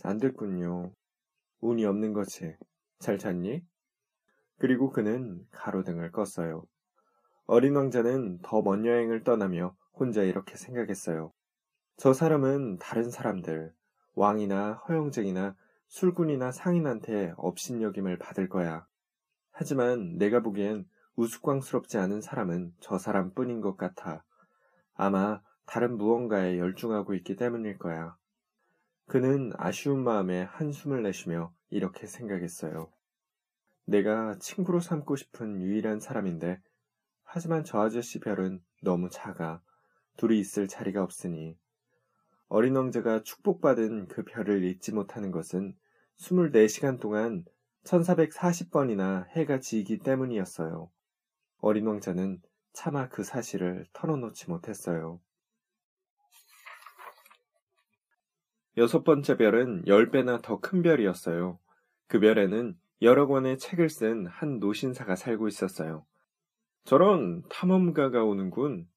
[0.04, 0.92] 안 됐군요.
[1.60, 2.56] 운이 없는 거지.
[3.00, 3.64] 잘 잤니?
[4.58, 6.66] 그리고 그는 가로등을 껐어요.
[7.46, 11.34] 어린 왕자는 더 먼 여행을 떠나며 혼자 이렇게 생각했어요.
[11.98, 13.74] 저 사람은 다른 사람들,
[14.16, 15.56] 왕이나 허영쟁이나
[15.88, 18.88] 술꾼이나 상인한테 업신여김을 받을 거야.
[19.52, 24.24] 하지만 내가 보기엔 우스꽝스럽지 않은 사람은 저 사람뿐인 것 같아.
[24.94, 28.16] 아마 다른 무언가에 열중하고 있기 때문일 거야.
[29.12, 32.90] 그는 아쉬운 마음에 한숨을 내쉬며 이렇게 생각했어요.
[33.84, 36.62] 내가 친구로 삼고 싶은 유일한 사람인데,
[37.26, 39.62] 하지만 저 아저씨 별은 너무 작아.
[40.16, 41.58] 둘이 있을 자리가 없으니.
[42.48, 45.76] 어린 왕자가 축복받은 그 별을 잊지 못하는 것은
[46.18, 47.44] 24시간 동안
[47.84, 50.90] 1440번이나 해가 지기 때문이었어요.
[51.58, 55.20] 어린 왕자는 차마 그 사실을 털어놓지 못했어요.
[58.78, 61.60] 여섯 번째 별은 열 배나 더 큰 별이었어요.
[62.08, 66.06] 그 별에는 여러 권의 책을 쓴 한 노신사가 살고 있었어요.
[66.86, 68.88] 저런 탐험가가 오는군.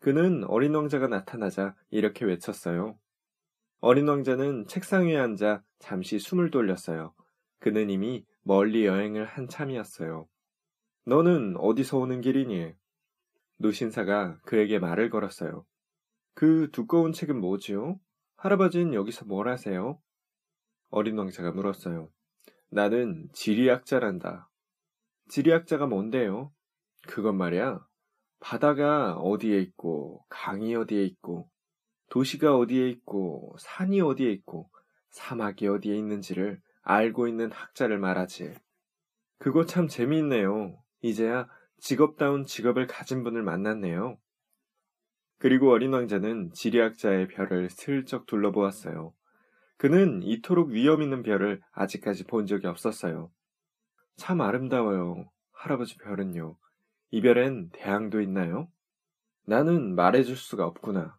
[0.00, 2.98] 그는 어린 왕자가 나타나자 이렇게 외쳤어요.
[3.80, 7.14] 어린 왕자는 책상 위에 앉아 잠시 숨을 돌렸어요.
[7.58, 10.26] 그는 이미 멀리 여행을 한 참이었어요.
[11.04, 12.72] 너는 어디서 오는 길이니?
[13.58, 15.64] 노신사가 그에게 말을 걸었어요.
[16.34, 17.98] 그 두꺼운 책은 뭐지요?
[18.36, 20.00] 할아버지는 여기서 뭘 하세요?
[20.90, 22.10] 어린 왕자가 물었어요.
[22.70, 24.50] 나는 지리학자란다.
[25.28, 26.52] 지리학자가 뭔데요?
[27.06, 27.84] 그건 말이야.
[28.40, 31.48] 바다가 어디에 있고, 강이 어디에 있고,
[32.10, 34.70] 도시가 어디에 있고, 산이 어디에 있고,
[35.10, 38.54] 사막이 어디에 있는지를 알고 있는 학자를 말하지.
[39.38, 40.78] 그거 참 재미있네요.
[41.00, 44.18] 이제야 직업다운 직업을 가진 분을 만났네요.
[45.38, 49.12] 그리고 어린 왕자는 지리학자의 별을 슬쩍 둘러보았어요.
[49.76, 53.30] 그는 이토록 위험 있는 별을 아직까지 본 적이 없었어요.
[54.16, 55.30] 참 아름다워요.
[55.52, 56.56] 할아버지 별은요.
[57.10, 58.68] 이 별엔 대항도 있나요?
[59.44, 61.18] 나는 말해줄 수가 없구나.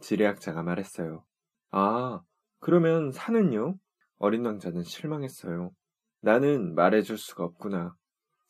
[0.00, 1.24] 지리학자가 말했어요.
[1.70, 2.20] 아,
[2.60, 3.78] 그러면 산은요?
[4.18, 5.72] 어린 왕자는 실망했어요.
[6.20, 7.94] 나는 말해줄 수가 없구나.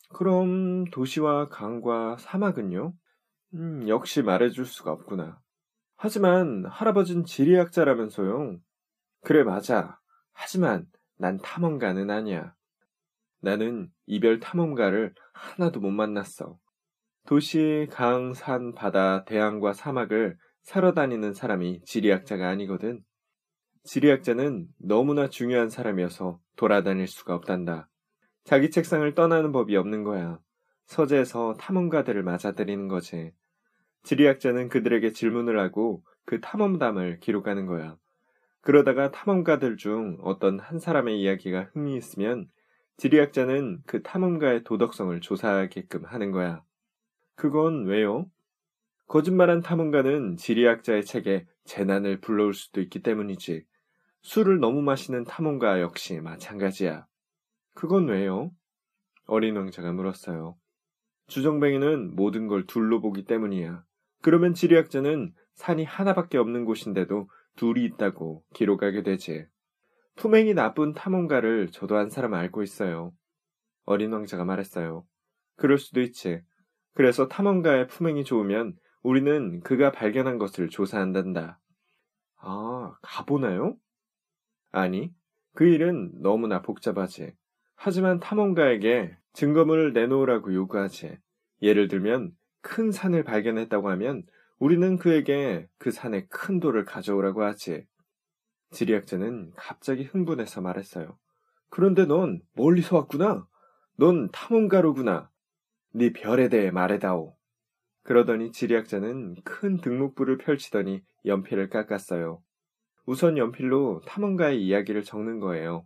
[0.09, 2.93] 그럼 도시와 강과 사막은요?
[3.53, 5.39] 음, 역시 말해줄 수가 없구나.
[5.97, 8.59] 하지만 할아버진 지리학자라면서요.
[9.21, 9.99] 그래, 맞아.
[10.31, 10.85] 하지만
[11.17, 12.53] 난 탐험가는 아니야.
[13.41, 16.57] 나는 이별 탐험가를 하나도 못 만났어.
[17.25, 23.03] 도시, 강, 산, 바다, 대양과 사막을 사러 다니는 사람이 지리학자가 아니거든.
[23.83, 27.89] 지리학자는 너무나 중요한 사람이어서 돌아다닐 수가 없단다.
[28.43, 30.39] 자기 책상을 떠나는 법이 없는 거야.
[30.85, 33.31] 서재에서 탐험가들을 맞아들이는 거지.
[34.03, 37.97] 지리학자는 그들에게 질문을 하고 그 탐험담을 기록하는 거야.
[38.61, 42.49] 그러다가 탐험가들 중 어떤 한 사람의 이야기가 흥미있으면
[42.97, 46.61] 지리학자는 그 탐험가의 도덕성을 조사하게끔 하는 거야.
[47.35, 48.29] 그건 왜요?
[49.07, 53.63] 거짓말한 탐험가는 지리학자의 책에 재난을 불러올 수도 있기 때문이지.
[54.21, 57.07] 술을 너무 마시는 탐험가 역시 마찬가지야.
[57.73, 58.51] 그건 왜요?
[59.25, 60.57] 어린 왕자가 물었어요.
[61.27, 63.83] 주정뱅이는 모든 걸 둘러보기 때문이야.
[64.21, 69.45] 그러면 지리학자는 산이 하나밖에 없는 곳인데도 둘이 있다고 기록하게 되지.
[70.15, 73.13] 품행이 나쁜 탐험가를 저도 한 사람 알고 있어요.
[73.85, 75.05] 어린 왕자가 말했어요.
[75.55, 76.41] 그럴 수도 있지.
[76.93, 81.59] 그래서 탐험가의 품행이 좋으면 우리는 그가 발견한 것을 조사한단다.
[82.41, 83.77] 아, 가보나요?
[84.71, 85.13] 아니,
[85.53, 87.33] 그 일은 너무나 복잡하지.
[87.75, 91.17] 하지만 탐험가에게 증거물을 내놓으라고 요구하지.
[91.61, 94.23] 예를 들면 큰 산을 발견했다고 하면
[94.59, 97.85] 우리는 그에게 그 산의 큰 돌을 가져오라고 하지.
[98.71, 101.17] 지리학자는 갑자기 흥분해서 말했어요.
[101.69, 103.47] 그런데 넌 멀리서 왔구나.
[103.97, 105.29] 넌 탐험가로구나.
[105.93, 107.35] 네 별에 대해 말해다오.
[108.03, 112.41] 그러더니 지리학자는 큰 등목부를 펼치더니 연필을 깎았어요.
[113.05, 115.85] 우선 연필로 탐험가의 이야기를 적는 거예요.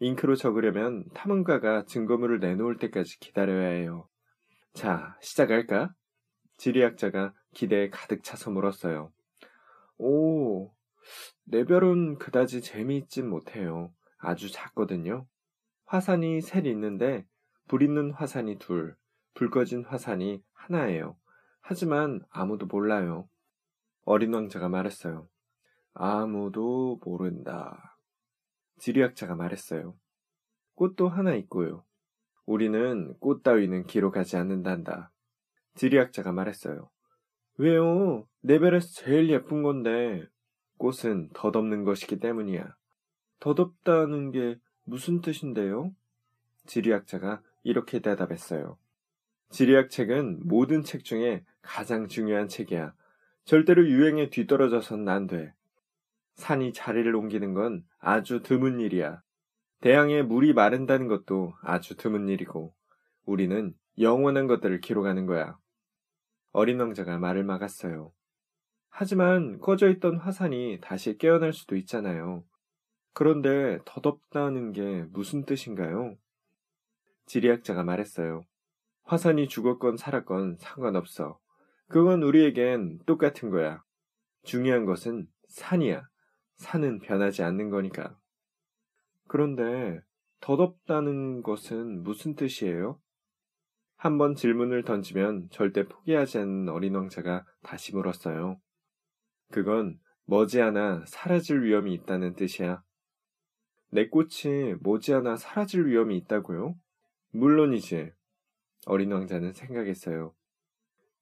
[0.00, 4.08] 잉크로 적으려면 탐험가가 증거물을 내놓을 때까지 기다려야 해요.
[4.72, 5.92] 자, 시작할까?
[6.60, 9.10] 지리학자가 기대에 가득 차서 물었어요.
[9.96, 10.70] 오,
[11.44, 13.94] 내 별은 그다지 재미있진 못해요.
[14.18, 15.26] 아주 작거든요.
[15.86, 17.26] 화산이 셋 있는데
[17.66, 18.94] 불 있는 화산이 둘,
[19.32, 21.16] 불 꺼진 화산이 하나예요.
[21.62, 23.26] 하지만 아무도 몰라요.
[24.04, 25.26] 어린 왕자가 말했어요.
[25.94, 27.96] 아무도 모른다.
[28.80, 29.96] 지리학자가 말했어요.
[30.74, 31.84] 꽃도 하나 있고요.
[32.44, 35.10] 우리는 꽃 따위는 기록하지 않는단다.
[35.74, 36.90] 지리학자가 말했어요.
[37.56, 38.26] 왜요?
[38.40, 40.26] 내 별에서 제일 예쁜 건데.
[40.78, 42.74] 꽃은 덧없는 것이기 때문이야.
[43.40, 45.94] 덧없다는 게 무슨 뜻인데요?
[46.66, 48.78] 지리학자가 이렇게 대답했어요.
[49.50, 52.94] 지리학 책은 모든 책 중에 가장 중요한 책이야.
[53.44, 55.52] 절대로 유행에 뒤떨어져선 안 돼.
[56.36, 59.22] 산이 자리를 옮기는 건 아주 드문 일이야.
[59.80, 62.74] 대양에 물이 마른다는 것도 아주 드문 일이고,
[63.24, 65.58] 우리는 영원한 것들을 기록하는 거야.
[66.52, 68.12] 어린 왕자가 말을 막았어요.
[68.88, 72.44] 하지만 꺼져 있던 화산이 다시 깨어날 수도 있잖아요.
[73.12, 76.16] 그런데 덧없다는 게 무슨 뜻인가요?
[77.26, 78.42] 지리학자가 말했어요.
[79.04, 81.38] 화산이 죽었건 살았건 상관없어.
[81.88, 83.82] 그건 우리에겐 똑같은 거야.
[84.42, 86.02] 중요한 것은 산이야.
[86.56, 88.16] 산은 변하지 않는 거니까.
[89.28, 90.00] 그런데
[90.40, 93.00] 덧없다는 것은 무슨 뜻이에요?
[94.00, 98.58] 한번 질문을 던지면 절대 포기하지 않는 어린 왕자가 다시 물었어요.
[99.52, 102.82] 그건 머지않아 사라질 위험이 있다는 뜻이야.
[103.90, 106.76] 내 꽃이 머지않아 사라질 위험이 있다고요?
[107.32, 108.10] 물론이지.
[108.86, 110.34] 어린 왕자는 생각했어요.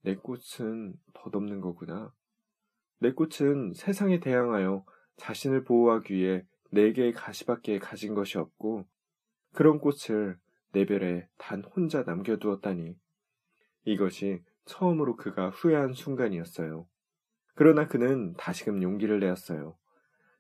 [0.03, 2.15] 내 꽃은 덧없는 거구나.
[3.01, 4.85] 내 꽃은 세상에 대항하여
[5.17, 8.87] 자신을 보호하기 위해 네 개의 가시밖에 가진 것이 없고
[9.53, 10.39] 그런 꽃을
[10.73, 12.97] 내 별에 단 혼자 남겨두었다니.
[13.85, 16.87] 이것이 처음으로 그가 후회한 순간이었어요.
[17.55, 19.77] 그러나 그는 다시금 용기를 내었어요.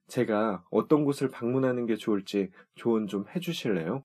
[0.06, 4.04] 제가 어떤 곳을 방문하는 게 좋을지 조언 좀 해주실래요?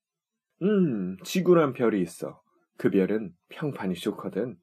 [0.62, 2.42] 음, 지구란 별이 있어.
[2.78, 4.58] 그 별은 평판이 좋거든.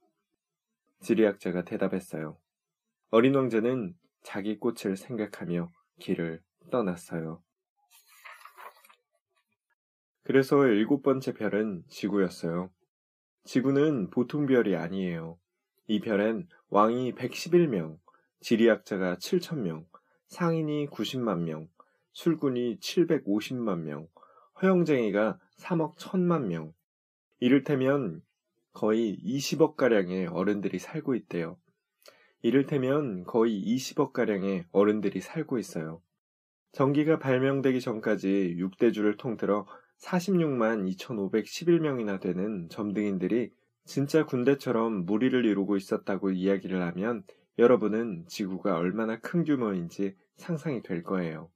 [1.01, 2.39] 지리학자가 대답했어요.
[3.11, 7.43] 어린 왕자는 자기 꽃을 생각하며 길을 떠났어요.
[10.23, 12.71] 그래서 일곱 번째 별은 지구였어요.
[13.45, 15.39] 지구는 보통 별이 아니에요.
[15.87, 17.99] 이 별엔 왕이 111명,
[18.41, 19.87] 지리학자가 7천명,
[20.29, 21.69] 상인이 90만 명,
[22.13, 24.09] 술꾼이 750만 명,
[24.63, 26.73] 허영쟁이가 3억 1천만 명.
[27.41, 28.23] 이를테면
[28.73, 31.59] 거의 20억가량의 어른들이 살고 있대요.
[32.43, 36.03] 이를테면 거의 20억가량의 어른들이 살고 있어요.
[36.73, 39.67] 전기가 발명되기 전까지 6대주를 통틀어
[40.01, 43.51] 46만 2,511명이나 되는 점등인들이
[43.85, 47.23] 진짜 군대처럼 무리를 이루고 있었다고 이야기를 하면
[47.59, 51.51] 여러분은 지구가 얼마나 큰 규모인지 상상이 될 거예요.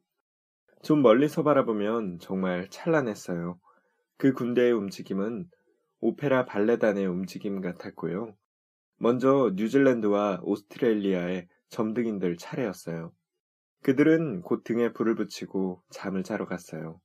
[0.83, 3.59] 좀 멀리서 바라보면 정말 찬란했어요.
[4.19, 5.49] 그 군대의 움직임은
[6.01, 8.35] 오페라 발레단의 움직임 같았고요.
[8.99, 13.13] 먼저 뉴질랜드와 오스트레일리아의 점등인들 차례였어요.
[13.83, 17.01] 그들은 곧 등에 불을 붙이고 잠을 자러 갔어요.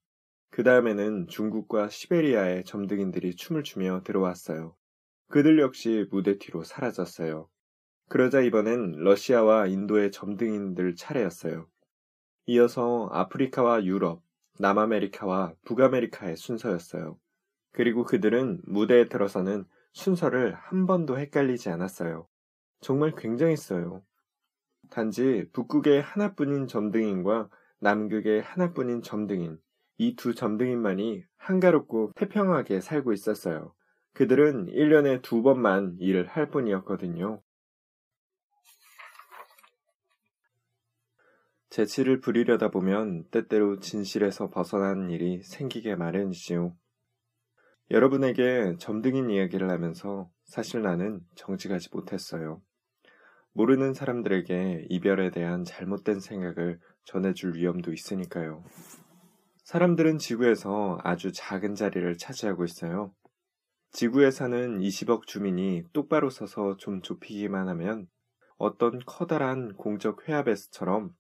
[0.60, 4.76] 그 다음에는 중국과 시베리아의 점등인들이 춤을 추며 들어왔어요.
[5.30, 7.48] 그들 역시 무대 뒤로 사라졌어요.
[8.10, 11.66] 그러자 이번엔 러시아와 인도의 점등인들 차례였어요.
[12.48, 14.22] 이어서 아프리카와 유럽,
[14.60, 17.18] 남아메리카와 북아메리카의 순서였어요.
[17.72, 22.28] 그리고 그들은 무대에 들어서는 순서를 한 번도 헷갈리지 않았어요.
[22.82, 24.04] 정말 굉장했어요.
[24.90, 27.48] 단지 북극의 하나뿐인 점등인과
[27.80, 29.58] 남극의 하나뿐인 점등인,
[30.02, 33.74] 이 두 점등인만이 한가롭고 태평하게 살고 있었어요.
[34.14, 37.42] 그들은 1년에 두 번만 일을 할 뿐이었거든요.
[41.70, 46.76] 재치를 부리려다 보면 때때로 진실에서 벗어나는 일이 생기게 마련이지요.
[47.92, 52.62] 여러분에게 점등인 이야기를 하면서 사실 나는 정직하지 못했어요.
[53.52, 58.64] 모르는 사람들에게 이별에 대한 잘못된 생각을 전해줄 위험도 있으니까요.
[59.70, 63.14] 사람들은 지구에서 아주 작은 자리를 차지하고 있어요.
[63.92, 68.08] 지구에 사는 20억 주민이 똑바로 서서 좀 좁히기만 하면
[68.58, 71.14] 어떤 커다란 공적 회합에서처럼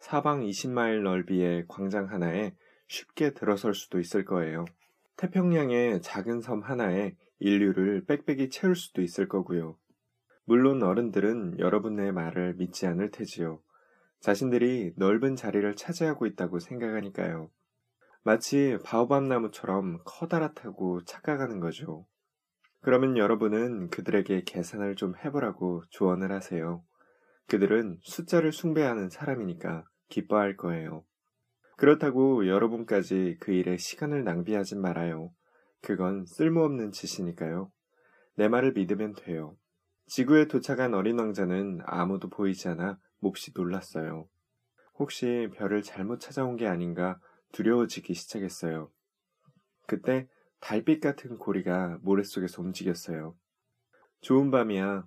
[0.00, 2.56] 사방 20마일 넓이의 광장 하나에
[2.88, 4.64] 쉽게 들어설 수도 있을 거예요.
[5.14, 9.76] 태평양의 작은 섬 하나에 인류를 빽빽이 채울 수도 있을 거고요.
[10.44, 13.62] 물론 어른들은 여러분의 말을 믿지 않을 테지요.
[14.18, 17.48] 자신들이 넓은 자리를 차지하고 있다고 생각하니까요.
[18.24, 22.06] 마치 바오밤 나무처럼 커다랗다고 착각하는 거죠.
[22.80, 26.84] 그러면 여러분은 그들에게 계산을 좀 해보라고 조언을 하세요.
[27.48, 31.04] 그들은 숫자를 숭배하는 사람이니까 기뻐할 거예요.
[31.76, 35.32] 그렇다고 여러분까지 그 일에 시간을 낭비하진 말아요.
[35.80, 37.72] 그건 쓸모없는 짓이니까요.
[38.36, 39.56] 내 말을 믿으면 돼요.
[40.06, 44.28] 지구에 도착한 어린 왕자는 아무도 보이지 않아 몹시 놀랐어요.
[44.94, 47.18] 혹시 별을 잘못 찾아온 게 아닌가
[47.52, 48.90] 두려워지기 시작했어요.
[49.86, 50.28] 그때
[50.60, 53.36] 달빛 같은 고리가 모래 속에서 움직였어요.
[54.20, 55.06] 좋은 밤이야.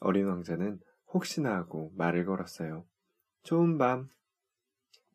[0.00, 0.80] 어린 왕자는
[1.12, 2.86] 혹시나 하고 말을 걸었어요.
[3.42, 4.08] 좋은 밤.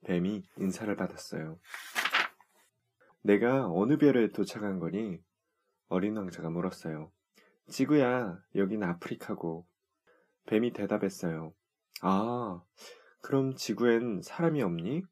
[0.03, 1.59] 뱀이 인사를 받았어요.
[3.21, 5.19] 내가 어느 별에 도착한 거니?
[5.87, 7.11] 어린 왕자가 물었어요.
[7.67, 9.65] 지구야, 여긴 아프리카고.
[10.45, 11.53] 뱀이 대답했어요.
[12.01, 12.61] 아,
[13.21, 15.03] 그럼 지구엔 사람이 없니?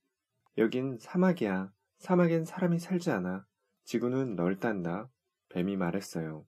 [0.57, 1.71] 여긴 사막이야.
[1.97, 3.45] 사막엔 사람이 살지 않아.
[3.85, 5.09] 지구는 넓단다.
[5.49, 6.45] 뱀이 말했어요.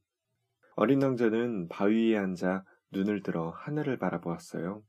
[0.76, 4.84] 어린 왕자는 바위 위에 앉아 눈을 들어 하늘을 바라보았어요.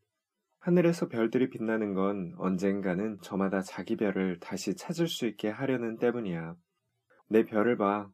[0.58, 6.56] 하늘에서 별들이 빛나는 건 언젠가는 저마다 자기 별을 다시 찾을 수 있게 하려는 때문이야.
[7.28, 8.10] 내 별을 봐.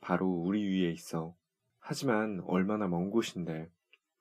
[0.00, 1.34] 바로 우리 위에 있어.
[1.80, 3.68] 하지만 얼마나 먼 곳인데.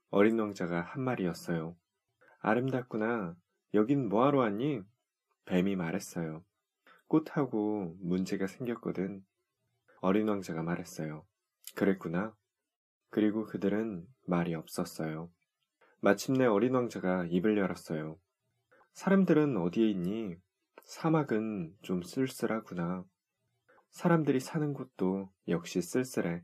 [0.10, 1.78] 어린 왕자가 한 말이었어요.
[2.40, 3.36] 아름답구나.
[3.74, 4.82] 여긴 뭐하러 왔니?
[5.46, 6.44] 뱀이 말했어요.
[7.08, 9.24] 꽃하고 문제가 생겼거든.
[10.02, 11.26] 어린 왕자가 말했어요.
[11.76, 12.36] 그랬구나.
[13.10, 15.32] 그리고 그들은 말이 없었어요.
[16.02, 18.20] 마침내 어린 왕자가 입을 열었어요.
[18.94, 20.36] 사람들은 어디에 있니?
[20.84, 23.04] 사막은 좀 쓸쓸하구나.
[23.92, 26.44] 사람들이 사는 곳도 역시 쓸쓸해.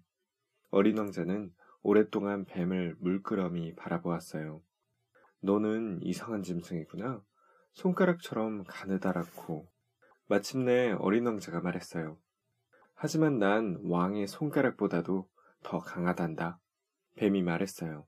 [0.70, 4.62] 어린 왕자는 오랫동안 뱀을 물끄러미 바라보았어요.
[5.42, 7.24] 너는 이상한 짐승이구나.
[7.74, 9.68] 손가락처럼 가느다랗고.
[10.28, 12.18] 마침내 어린 왕자가 말했어요.
[12.96, 15.28] 하지만 난 왕의 손가락보다도
[15.64, 16.60] 더 강하단다.
[17.16, 18.06] 뱀이 말했어요.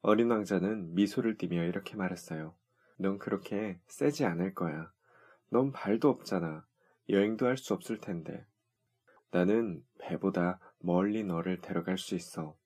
[0.00, 2.54] 어린 왕자는 미소를 띠며 이렇게 말했어요.
[2.98, 4.90] 넌 그렇게 세지 않을 거야.
[5.50, 6.64] 넌 발도 없잖아.
[7.08, 8.44] 여행도 할 수 없을 텐데.
[9.30, 12.56] 나는 배보다 멀리 너를 데려갈 수 있어.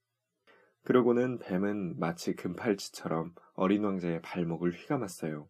[0.85, 5.49] 그러고는 뱀은 마치 금팔찌처럼 어린 왕자의 발목을 휘감았어요.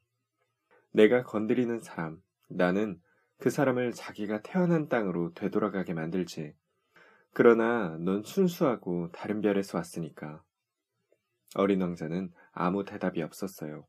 [0.92, 3.00] 내가 건드리는 사람, 나는
[3.38, 6.54] 그 사람을 자기가 태어난 땅으로 되돌아가게 만들지.
[7.32, 10.42] 그러나 넌 순수하고 다른 별에서 왔으니까.
[11.54, 13.86] 어린 왕자는 아무 대답이 없었어요.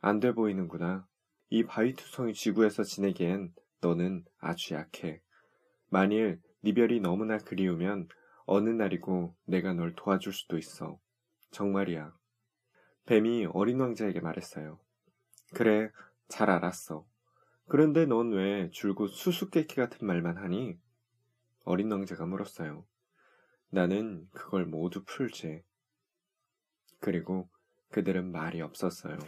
[0.00, 1.06] 안 돼 보이는구나.
[1.50, 5.20] 이 바위투성이 지구에서 지내기엔 너는 아주 약해.
[5.88, 8.08] 만일 네 별이 너무나 그리우면
[8.46, 10.98] 어느 날이고 내가 널 도와줄 수도 있어.
[11.50, 12.12] 정말이야.
[13.06, 14.78] 뱀이 어린 왕자에게 말했어요.
[15.54, 15.90] 그래,
[16.28, 17.06] 잘 알았어.
[17.66, 20.78] 그런데 넌 왜 줄곧 수수께끼 같은 말만 하니?
[21.64, 22.84] 어린 왕자가 물었어요.
[23.70, 25.62] 나는 그걸 모두 풀지.
[27.00, 27.48] 그리고
[27.90, 29.18] 그들은 말이 없었어요.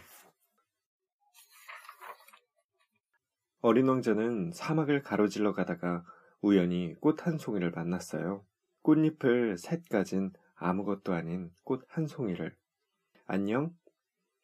[3.61, 6.05] 어린 왕자는 사막을 가로질러 가다가
[6.41, 8.45] 우연히 꽃 한 송이를 만났어요.
[8.83, 12.55] 꽃잎을 셋 가진 아무것도 아닌 꽃 한 송이를.
[13.25, 13.75] 안녕?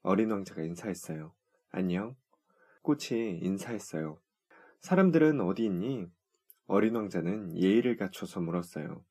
[0.01, 1.33] 어린 왕자가 인사했어요.
[1.69, 2.15] 안녕?
[2.83, 4.19] 꽃이 인사했어요.
[4.81, 6.07] 사람들은 어디 있니?
[6.67, 9.03] 어린 왕자는 예의를 갖춰서 물었어요.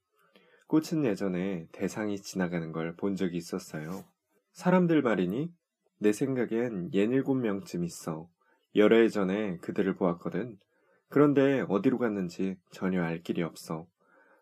[0.69, 4.05] 꽃은 예전에 대상이 지나가는 걸 본 적이 있었어요.
[4.53, 5.53] 사람들 말이니?
[5.99, 8.29] 내 생각엔 예닐곱 명쯤 있어.
[8.77, 10.59] 여러 해 전에 그들을 보았거든.
[11.09, 13.87] 그런데 어디로 갔는지 전혀 알 길이 없어.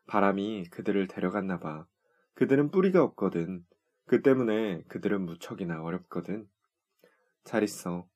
[0.06, 1.86] 바람이 그들을 데려갔나 봐.
[2.34, 3.64] 그들은 뿌리가 없거든.
[4.06, 6.48] 그 때문에 그들은 무척이나 어렵거든.
[7.44, 8.09] 잘 있어.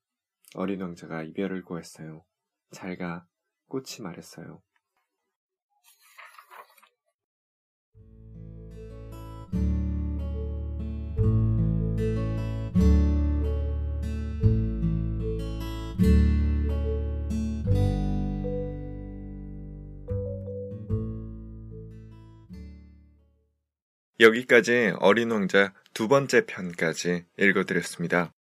[0.55, 2.23] 어린 왕자가 이별을 고했어요.
[2.71, 3.25] 잘 가.
[3.67, 4.61] 꽃이 말했어요.
[24.17, 28.33] 여기까지 어린 왕자 두 번째 편까지 읽어드렸습니다.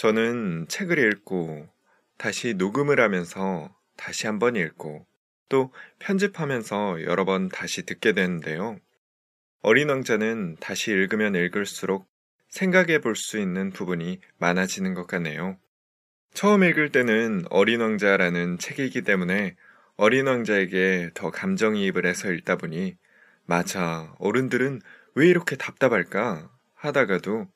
[0.00, 1.68] 저는 책을 읽고
[2.16, 5.06] 다시 녹음을 하면서 다시 한번 읽고
[5.50, 8.78] 또 편집하면서 여러 번 다시 듣게 되는데요.
[9.60, 12.08] 어린 왕자는 다시 읽으면 읽을수록
[12.48, 15.58] 생각해 볼 수 있는 부분이 많아지는 것 같네요.
[16.32, 19.54] 처음 읽을 때는 어린 왕자라는 책이기 때문에
[19.98, 22.96] 어린 왕자에게 더 감정이입을 해서 읽다 보니
[23.44, 24.80] 맞아, 어른들은
[25.14, 26.50] 왜 이렇게 답답할까?
[26.72, 27.48] 하다가도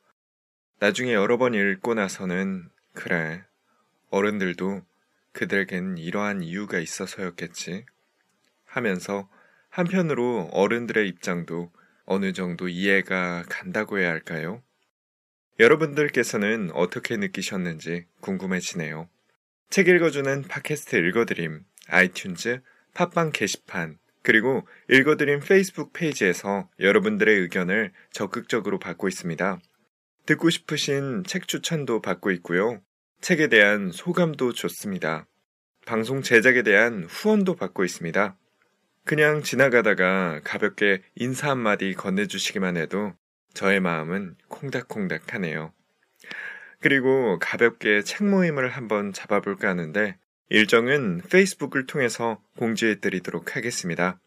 [0.85, 3.43] 나중에 여러 번 읽고 나서는 그래,
[4.11, 4.83] 어른들도
[5.33, 7.87] 그들에겐 이러한 이유가 있어서였겠지
[8.67, 9.31] 하면서
[9.71, 11.73] 한편으로 어른들의 입장도
[12.05, 14.63] 어느 정도 이해가 간다고 해야 할까요?
[15.59, 19.09] 여러분들께서는 어떻게 느끼셨는지 궁금해지네요.
[19.71, 22.61] 책 읽어주는 팟캐스트 읽어드림, 아이튠즈,
[22.93, 29.63] 팟빵 게시판, 그리고 읽어드림 페이스북 페이지에서 여러분들의 의견을 적극적으로 받고 있습니다.
[30.27, 32.81] 듣고 싶으신 책 추천도 받고 있고요.
[33.21, 35.27] 책에 대한 소감도 좋습니다.
[35.87, 38.37] 방송 제작에 대한 후원도 받고 있습니다.
[39.05, 43.13] 그냥 지나가다가 가볍게 인사 한마디 건네주시기만 해도
[43.53, 45.73] 저의 마음은 콩닥콩닥 하네요.
[46.81, 50.17] 그리고 가볍게 책 모임을 한번 잡아볼까 하는데
[50.49, 54.21] 일정은 페이스북을 통해서 공지해 드리도록 하겠습니다.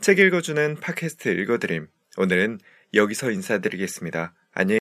[0.00, 1.88] 책 읽어주는 팟캐스트 읽어드림.
[2.16, 2.58] 오늘은
[2.94, 4.34] 여기서 인사드리겠습니다.
[4.52, 4.74] 안녕히